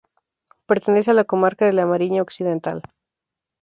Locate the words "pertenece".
0.65-1.11